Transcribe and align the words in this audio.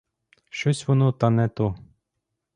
Щось 0.49 0.87
воно 0.87 1.11
та 1.11 1.29
не 1.29 1.47
то. 1.49 1.75